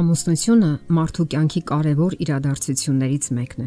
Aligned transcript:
Ամուսնությունը 0.00 0.68
մարդու 0.96 1.24
կյանքի 1.32 1.60
կարևոր 1.68 2.14
իրադարձություններից 2.24 3.26
մեկն 3.36 3.64
է։ 3.64 3.66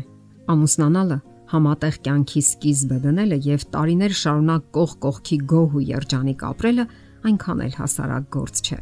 Ամուսնանալը 0.50 1.18
համատեղ 1.52 1.98
կյանքի 2.08 2.42
սկիզբը 2.46 2.96
դնելը 3.04 3.38
եւ 3.46 3.66
տարիներ 3.76 4.16
շարունակ 4.18 4.64
կող 4.78 4.96
կողքի 5.04 5.38
գոհ 5.52 5.76
ու 5.78 5.84
երջանիկ 5.90 6.46
ապրելը 6.48 6.86
այնքան 7.30 7.62
էլ 7.68 7.76
հասարակ 7.78 8.26
գործ 8.34 8.62
չէ։ 8.64 8.80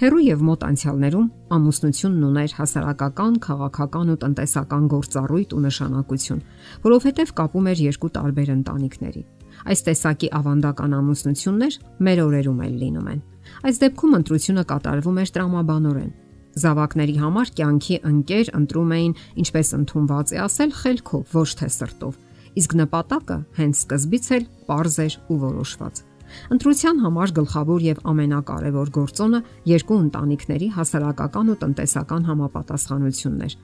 Հերու 0.00 0.24
եւ 0.26 0.42
մոտ 0.48 0.66
անցյալներում 0.70 1.28
ամուսնությունն 1.54 2.26
ուներ 2.30 2.54
հասարակական, 2.58 3.36
քաղաքական 3.46 4.10
ու 4.10 4.18
տնտեսական 4.24 4.88
գործառույթ 4.90 5.54
ու 5.54 5.62
նշանակություն, 5.70 6.40
որովհետեւ 6.88 7.34
կապում 7.40 7.68
էր 7.70 7.84
երկու 7.84 8.10
տարբեր 8.16 8.50
ընտանիքների։ 8.56 9.22
Այս 9.70 9.84
տեսակի 9.86 10.32
ավանդական 10.40 10.98
ամուսնություններ 10.98 11.78
մեր 12.10 12.24
օրերում 12.26 12.64
էլ 12.64 12.74
լինում 12.80 13.10
են։ 13.14 13.22
Այս 13.70 13.80
դեպքում 13.84 14.16
ընտրությունը 14.20 14.64
կատարվում 14.70 15.20
էր 15.20 15.32
տրամաբանորեն, 15.36 16.10
Զավակների 16.58 17.14
համար 17.20 17.50
կյանքի 17.60 17.96
ընկեր 18.10 18.48
ընտրում 18.58 18.92
էին, 18.96 19.12
ինչպես 19.38 19.68
ընդունված 19.78 20.32
է 20.34 20.38
ասել, 20.44 20.70
խելքով, 20.80 21.34
ոչ 21.36 21.48
թե 21.60 21.68
սրտով։ 21.76 22.16
Իսկ 22.60 22.72
նպատակը 22.80 23.36
հենց 23.60 23.82
սկզբից 23.84 24.30
էլ 24.34 24.46
པարզ 24.66 24.96
էր 25.04 25.14
ու 25.30 25.38
որոշված։ 25.44 26.00
Ընտրության 26.54 26.98
համար 27.04 27.32
գլխավոր 27.38 27.84
եւ 27.86 28.00
ամենակարևոր 28.10 28.90
գործոնը 28.96 29.40
երկու 29.70 29.98
ընտանիքների 30.00 30.68
հասարակական 30.74 31.50
ու 31.50 31.58
տնտեսական 31.62 32.26
համապատասխանությունն 32.30 33.46
էր։ 33.46 33.56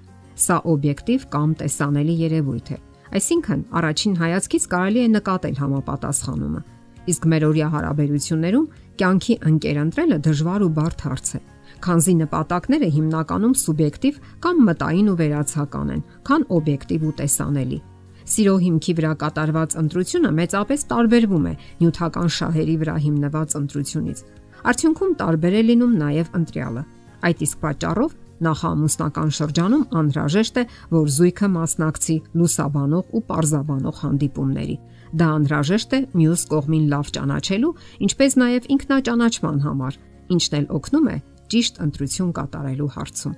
Սա 0.46 0.56
օբյեկտիվ 0.74 1.26
կամ 1.34 1.54
տեսանելի 1.62 2.16
երևույթ 2.26 2.70
է։ 2.74 2.78
Այսինքն, 3.16 3.60
առաջին 3.80 4.16
հայացքից 4.22 4.64
կարելի 4.76 5.02
է 5.06 5.10
նկատել 5.16 5.60
համապատասխանումը։ 5.62 6.62
Իսկ 7.06 7.28
մեր 7.32 7.44
օրյա 7.46 7.68
հարաբերություններում 7.76 8.70
կյանքի 8.98 9.34
ընկեր 9.46 9.84
ընտրելը 9.86 10.18
դժվար 10.26 10.66
ու 10.66 10.72
բարդ 10.76 11.06
հարց 11.06 11.30
է 11.38 11.40
քանզի 11.84 12.14
նպատակները 12.22 12.88
հիմնականում 12.96 13.54
սուբյեկտիվ 13.60 14.18
կամ 14.46 14.62
մտային 14.68 15.10
ու 15.12 15.18
վերացական 15.20 15.92
են, 15.96 16.02
քան 16.26 16.46
օբյեկտիվ 16.56 17.06
ու 17.06 17.14
տեսանելի։ 17.20 17.78
Սիրո 18.26 18.54
հիմքի 18.64 18.92
վրա 18.98 19.12
կատարված 19.22 19.74
ընտրությունը 19.80 20.30
մեծապես 20.36 20.84
տարբերվում 20.90 21.44
է 21.46 21.52
նյութական 21.82 22.30
շահերի 22.36 22.76
վրա 22.80 22.96
հիմնված 23.06 23.52
ընտրությունից։ 23.60 24.22
Արդյունքում 24.66 25.12
տարբեր 25.20 25.54
է 25.56 25.62
լինում 25.66 25.92
նաև 26.00 26.32
ընտրյալը։ 26.40 26.82
Այդ 27.26 27.44
իսկ 27.46 27.60
պատճառով 27.66 28.16
նախամուսնական 28.46 29.30
շրջանում 29.36 29.84
անհրաժեշտ 30.00 30.58
է, 30.60 30.64
որ 30.96 31.06
զույգը 31.16 31.48
մասնակցի 31.54 32.16
լուսաբանող 32.40 33.14
ու 33.16 33.22
parzabanող 33.30 34.02
հանդիպումների։ 34.02 34.76
Դա 35.16 35.28
անհրաժեշտ 35.36 35.96
է 35.96 36.00
մյուս 36.18 36.42
կողմին 36.50 36.90
լավ 36.92 37.14
ճանաչելու, 37.16 37.72
ինչպես 38.10 38.36
նաև 38.42 38.68
ինքնաճանաչման 38.76 39.64
համար, 39.70 39.98
ինչն 40.36 40.58
էլ 40.60 40.68
օգնում 40.76 41.10
է 41.14 41.16
ճիշտ 41.52 41.80
ընտրություն 41.86 42.32
կատարելու 42.36 42.90
հարցում։ 42.96 43.36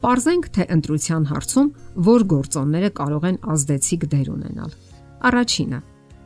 Պարզենք, 0.00 0.46
թե 0.56 0.64
ընտրության 0.76 1.24
հարցում 1.30 1.68
որ 2.10 2.22
գործոնները 2.32 2.90
կարող 3.00 3.24
են 3.30 3.38
ազդեցիկ 3.54 4.06
դեր 4.14 4.28
ունենալ։ 4.32 4.70
Առաջինը՝ 5.30 5.80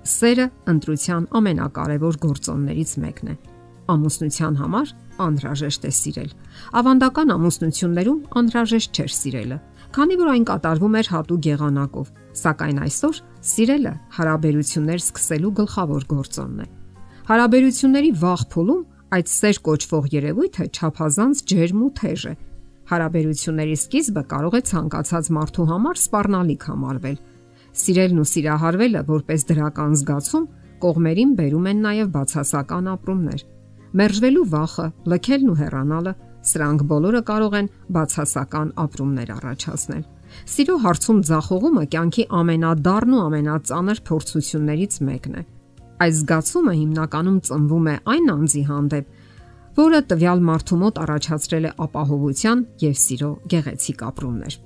սերը 0.04 0.46
ընտրության 0.70 1.26
ամենակարևոր 1.38 2.18
գործոններից 2.24 2.90
մեկն 3.04 3.30
է։ 3.32 3.36
Ամուսնության 3.94 4.54
համար 4.60 4.92
անհրաժեշտ 5.24 5.82
է 5.84 5.92
սիրել։ 5.98 6.30
Ավանդական 6.80 7.32
ամուսնություններում 7.34 8.20
անհրաժեշտ 8.40 9.00
չէր 9.00 9.12
սիրելը, 9.14 9.58
քանի 9.94 10.16
որ 10.20 10.30
այն 10.34 10.46
կատարվում 10.50 10.96
էր 11.00 11.10
հատուկ 11.14 11.48
եղանակով, 11.50 12.06
սակայն 12.44 12.78
այսօր 12.84 13.20
սիրելը 13.50 13.92
հարաբերություններ 14.16 15.02
սկսելու 15.04 15.52
գլխավոր 15.60 16.06
գործոնն 16.14 16.64
է։ 16.64 16.66
Հարաբերությունների 17.24 18.10
վաղ 18.24 18.42
փուլում 18.54 18.82
Այդ 19.14 19.28
սեր 19.30 19.58
կոչվող 19.66 20.06
երևույթը 20.10 20.64
ճափազանց 20.74 21.40
ջերմ 21.50 21.82
ու 21.86 21.90
թեժ 22.00 22.22
է։ 22.26 22.32
Հարաբերությունների 22.90 23.76
սկիզբը 23.78 24.22
կարող 24.32 24.56
է 24.58 24.60
ցանկացած 24.70 25.28
մարդու 25.36 25.66
համար 25.70 26.00
սпарնալիք 26.00 26.66
համարվել։ 26.70 27.18
Սիրելն 27.84 28.22
ու 28.24 28.26
սիրահարվելը 28.32 29.02
որպես 29.10 29.46
դրական 29.50 29.94
զգացում 30.00 30.48
կողմերին 30.84 31.36
բերում 31.38 31.68
են 31.70 31.80
նաև 31.84 32.10
բացասական 32.16 32.90
ապրումներ։ 32.94 33.46
Մերժվելու 33.94 34.46
վախը, 34.50 34.86
լքելն 35.14 35.50
ու 35.54 35.58
հեռանալը 35.62 36.14
սրանք 36.50 36.84
բոլորը 36.90 37.22
կարող 37.30 37.58
են 37.60 37.72
բացասական 37.94 38.72
ապրումներ 38.84 39.34
առաջացնել։ 39.38 40.04
Սիրո 40.54 40.76
հարցում 40.84 41.20
ցախողումը 41.30 41.84
կյանքի 41.94 42.24
ամենադառն 42.42 43.14
ու 43.14 43.24
ամենածանր 43.30 44.00
փորձություններից 44.10 45.02
մեկն 45.08 45.38
է։ 45.38 45.44
Այս 46.02 46.14
զգացումը 46.20 46.74
հիմնականում 46.80 47.38
ծնվում 47.48 47.88
է 47.92 47.96
այն 48.14 48.30
անձի 48.34 48.62
հանդեպ, 48.70 49.10
որը 49.78 50.00
տվյալ 50.10 50.44
մարդու 50.48 50.78
մոտ 50.82 51.00
առաջացրել 51.04 51.64
է 51.70 51.72
ապահովության 51.84 52.62
եւ 52.84 52.94
սիրո 53.04 53.30
գեղեցիկ 53.54 54.06
ապրումներ։ 54.10 54.56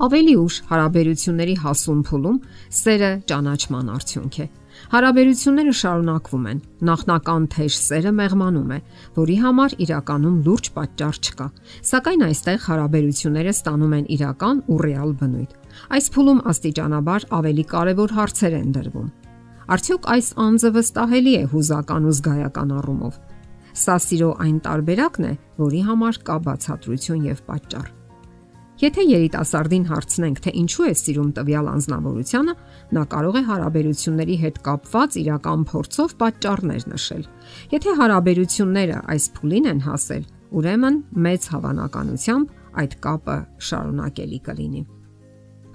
Ավելի 0.00 0.34
ուշ 0.40 0.54
հարաբերությունների 0.70 1.54
հասուն 1.60 1.98
փուլում 2.08 2.36
սերը 2.72 3.10
ճանաչման 3.28 3.90
արդյունք 3.96 4.38
է։ 4.40 4.46
Հարաբերությունները 4.94 5.74
շարունակվում 5.80 6.46
են։ 6.50 6.62
Նախնական 6.88 7.48
թեժ 7.52 7.76
սերը 7.80 8.12
մեղմանում 8.20 8.72
է, 8.72 8.78
որի 9.20 9.36
համար 9.44 9.76
իրականում 9.84 10.40
լուրջ 10.46 10.70
պատճառ 10.76 11.20
չկա։ 11.20 11.48
Սակայն 11.90 12.26
այստեղ 12.30 12.60
հարաբերությունները 12.70 13.54
ստանում 13.60 13.96
են 14.00 14.10
իրական 14.16 14.62
ու 14.72 14.82
ռեալ 14.88 15.16
բնույթ։ 15.20 15.56
Այս 16.00 16.12
փուլում 16.16 16.44
աստիճանաբար 16.54 17.28
ավելի 17.40 17.64
կարևոր 17.76 18.16
հարցեր 18.20 18.56
են 18.60 18.70
դրվում։ 18.80 19.10
Արդյոք 19.70 20.06
այս 20.10 20.28
անձը 20.42 20.68
վստահելի 20.74 21.32
է 21.38 21.42
հուզական 21.52 22.06
ու 22.10 22.14
զգայական 22.18 22.70
առումով։ 22.74 23.18
Սա 23.80 23.94
սիրո 24.02 24.30
այն 24.42 24.56
տարբերակն 24.64 25.26
է, 25.28 25.30
որի 25.60 25.82
համար 25.86 26.18
կա 26.26 26.38
բացատրություն 26.46 27.28
եւ 27.28 27.42
պատճառ։ 27.46 27.92
Եթե 28.80 29.04
երիտասարդին 29.06 29.86
հարցնենք, 29.92 30.42
թե 30.42 30.54
ինչու 30.64 30.88
է 30.90 30.92
սիրում 31.04 31.30
տվյալ 31.38 31.70
անznավորությունը, 31.70 32.56
նա 32.98 33.06
կարող 33.14 33.38
է 33.38 33.44
հարաբերությունների 33.50 34.36
հետ 34.42 34.60
կապված 34.66 35.18
իրական 35.22 35.64
փորձով 35.70 36.14
պատճառներ 36.24 36.86
նշել։ 36.90 37.24
Եթե 37.78 37.96
հարաբերությունները 38.02 39.00
այս 39.14 39.24
փուլին 39.38 39.70
են 39.70 39.82
հասել, 39.86 40.24
ուրեմն 40.50 41.02
մեծ 41.30 41.50
հավանականությամբ 41.54 42.78
այդ 42.80 43.00
կապը 43.06 43.36
շարունակելի 43.70 44.40
կլինի։ 44.50 44.82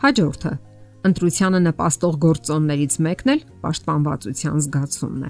Հաջորդը 0.03 0.57
Ընտրությանը 1.05 1.59
նպաստող 1.67 2.15
գործոններից 2.23 2.95
մեկն 3.05 3.31
էլ 3.35 3.41
պաշտպանվածության 3.61 4.61
զգացումն 4.65 5.25
է։ 5.27 5.29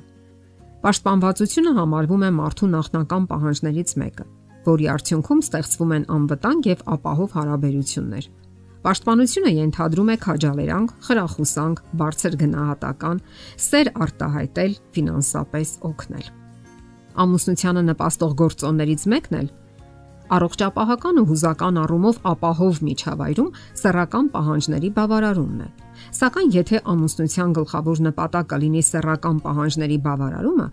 Պաշտպանվածությունը 0.85 1.73
համարվում 1.75 2.23
է 2.23 2.29
մարդու 2.37 2.69
նախնական 2.75 3.25
պահանջներից 3.31 3.91
մեկը, 4.01 4.25
որի 4.69 4.87
արդյունքում 4.95 5.41
ստեղծվում 5.45 5.93
են 5.95 6.05
անվտանգ 6.15 6.69
եւ 6.71 6.85
ապահով 6.95 7.35
հարաբերություններ։ 7.39 8.29
Պաշտպանությունը 8.85 9.51
ենթադրում 9.55 10.09
է 10.13 10.17
քաջալերանք, 10.23 10.89
խրախուսանք, 11.09 11.79
բարձր 12.05 12.35
գնահատական, 12.45 13.21
սեր 13.65 13.87
արտահայտել, 14.05 14.75
ֆինանսապես 14.95 15.69
օգնել։ 15.89 16.27
Ամուսնությանը 17.25 17.83
նպաստող 17.89 18.35
գործոններից 18.45 19.05
մեկն 19.15 19.39
էլ 19.41 19.49
Առողջապահական 20.25 21.19
ու 21.21 21.25
հուզական 21.29 21.75
առումով 21.77 22.15
ապահով 22.25 22.77
միջավայրում 22.85 23.49
սեռական 23.77 24.29
պահանջների 24.33 24.89
բավարարումն 24.95 25.59
է։ 25.61 25.67
Սակայն 26.17 26.49
եթե 26.55 26.79
ամուսնության 26.93 27.53
գլխավոր 27.57 28.01
նպատակը 28.07 28.57
լինի 28.63 28.81
սեռական 28.89 29.37
պահանջների 29.45 29.97
բավարարումը, 30.05 30.67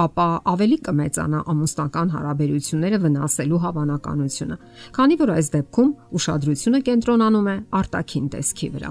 ապա 0.00 0.26
ավելի 0.50 0.78
կմեծանա 0.88 1.44
ամուսնական 1.52 2.10
հարաբերությունները 2.14 2.98
վնասելու 3.04 3.62
հավանականությունը, 3.64 4.58
քանի 4.98 5.20
որ 5.22 5.32
այս 5.36 5.52
դեպքում 5.54 5.94
ուշադրությունը 6.18 6.82
կենտրոնանում 6.90 7.48
է 7.54 7.56
արտաքին 7.80 8.26
տեսքի 8.34 8.68
վրա։ 8.74 8.90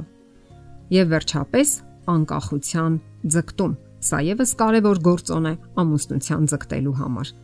Եվ 1.00 1.14
վերջապես 1.19 1.75
անկախության 2.16 2.98
ձգտում։ 3.36 3.78
Սա 4.00 4.19
եւս 4.24 4.51
կարևոր 4.63 5.04
գործոն 5.10 5.48
է 5.50 5.54
ամուսնության 5.83 6.51
ձգտելու 6.54 6.98
համար 7.04 7.36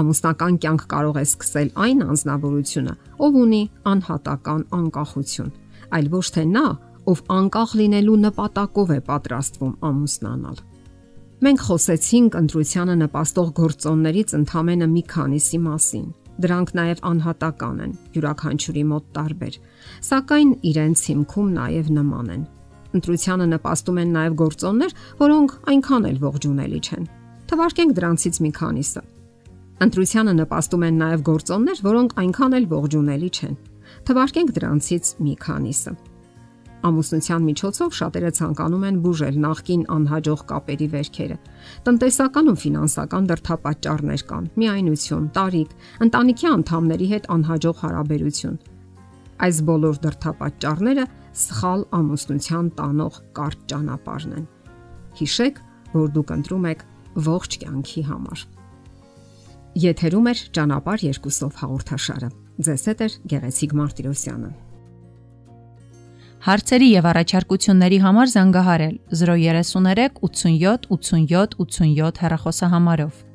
ամուսնական 0.00 0.58
կյանք 0.62 0.82
կարող 0.92 1.16
է 1.16 1.24
սկսել 1.26 1.70
այն 1.86 2.02
անznավորությունը, 2.06 2.94
ով 3.26 3.38
ունի 3.42 3.62
անհատական 3.92 4.62
անկախություն, 4.76 5.50
այլ 5.96 6.10
ոչ 6.16 6.26
թե 6.36 6.44
նա, 6.52 6.66
ով 7.06 7.22
անկախ 7.36 7.74
լինելու 7.80 8.16
նպատակով 8.26 8.92
է 8.96 9.00
պատրաստվում 9.06 9.74
ամուսնանալ։ 9.90 10.58
Մենք 11.46 11.62
խոսեցինք 11.66 12.36
ընտրությանը 12.40 12.94
նպաստող 13.06 13.48
գործոններից 13.56 14.30
ընդամենը 14.40 14.86
մի 14.92 15.02
քանիսի 15.12 15.58
մասին։ 15.66 16.06
Դրանք 16.36 16.70
նաև 16.76 17.02
անհատական 17.10 17.76
են, 17.86 17.92
յուրաքանչյուրի 18.16 18.84
մոտ 18.92 19.04
տարբեր, 19.16 19.54
սակայն 20.08 20.50
իրենց 20.70 21.04
հիմքում 21.10 21.50
նաև 21.56 21.90
նման 21.96 22.32
են։ 22.36 22.42
Ընտրությանը 22.96 23.46
նպաստում 23.52 24.00
են 24.02 24.10
նաև 24.16 24.36
գործոններ, 24.40 24.96
որոնք 25.20 25.54
այնքան 25.72 26.08
էլ 26.10 26.18
ողջունելի 26.26 26.80
չեն։ 26.86 27.06
Թվարկենք 27.46 27.96
դրանցից 27.96 28.40
մի 28.46 28.50
քանիսը։ 28.56 29.02
Ընտրությանը 29.76 30.32
նպաստում 30.40 30.84
են 30.86 30.94
նաև 31.02 31.22
գործոններ, 31.26 31.80
որոնք 31.84 32.12
այնքան 32.22 32.54
էլ 32.56 32.66
ողջունելի 32.70 33.26
չեն։ 33.36 33.56
Թվարկենք 34.08 34.52
դրանցից 34.56 35.10
մի 35.20 35.34
քանիսը։ 35.42 35.92
Ամուսնության 36.86 37.44
միջոցով 37.44 37.92
շատերը 37.98 38.30
ցանկանում 38.38 38.86
են 38.88 39.00
բուժել 39.04 39.36
նախկին 39.44 39.82
անհաջող 39.96 40.40
կապերի 40.48 40.88
վերքերը։ 40.96 41.36
Տնտեսական 41.88 42.50
ու 42.52 42.56
ֆինանսական 42.62 43.28
դրդապատճառներ 43.32 44.24
կան՝ 44.32 44.48
միայնություն, 44.64 45.28
տարիք, 45.36 45.70
ընտանիքի 46.06 46.50
անդամների 46.56 47.08
հետ 47.12 47.30
անհաջող 47.36 47.80
հարաբերություն։ 47.84 48.58
Այս 49.44 49.56
բոլոր 49.68 49.96
դրդապատճառները 50.06 51.08
սխալ 51.36 51.80
ամուսնության 52.00 52.68
տանող 52.80 53.18
կարճ 53.36 53.66
ճանապարհն 53.76 54.36
են։ 54.40 54.46
Հիշեք, 55.20 55.64
որ 55.96 56.12
դուք 56.16 56.36
ընտրում 56.40 56.70
եք 56.72 56.86
ողջ 57.26 57.58
կյանքի 57.66 58.04
համար։ 58.12 58.46
Եթերում 59.76 60.28
է 60.30 60.32
ճանապարհ 60.56 61.02
երկուսով 61.04 61.58
հաղորդաշարը։ 61.60 62.28
Ձեզ 62.64 62.84
հետ 62.88 63.00
է 63.04 63.08
Գեղեցիկ 63.32 63.74
Մարտիրոսյանը։ 63.76 64.48
Հարցերի 66.46 66.88
եւ 66.94 67.08
առաջարկությունների 67.10 67.98
համար 68.06 68.32
զանգահարել 68.32 68.96
033 69.20 70.16
87 70.24 70.88
87 70.96 71.56
87 71.60 72.22
հեռախոսահամարով։ 72.24 73.25